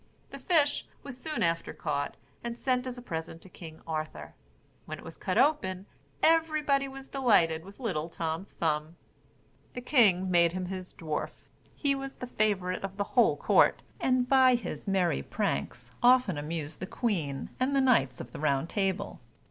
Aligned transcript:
The 0.31 0.39
fish 0.39 0.87
was 1.03 1.15
soon 1.15 1.43
after 1.43 1.73
caught, 1.73 2.17
and 2.43 2.57
sent 2.57 2.87
as 2.87 2.97
a 2.97 3.03
present 3.03 3.39
to 3.43 3.49
King 3.49 3.81
Arthur. 3.85 4.33
When 4.87 4.97
it 4.97 5.03
was 5.05 5.15
cut 5.15 5.37
open, 5.37 5.85
every 6.23 6.63
body 6.63 6.87
was 6.87 7.07
delighted 7.07 7.63
with 7.63 7.79
little 7.79 8.09
Tom 8.09 8.47
Thumb. 8.59 8.95
The 9.75 9.81
king 9.81 10.31
made 10.31 10.53
him 10.53 10.65
his 10.65 10.91
dwarf; 10.91 11.33
he 11.75 11.93
was 11.93 12.15
the 12.15 12.25
favourite 12.25 12.81
of 12.83 12.97
the 12.97 13.03
whole 13.13 13.37
court; 13.37 13.83
and, 13.99 14.27
by 14.27 14.55
his 14.55 14.87
merry 14.87 15.21
pranks, 15.21 15.91
often 16.01 16.35
amused 16.35 16.79
the 16.79 16.87
queen 16.87 17.51
and 17.59 17.75
the 17.75 17.79
knights 17.79 18.19
of 18.19 18.31
the 18.31 18.39
Round 18.39 18.67
Table. 18.69 19.19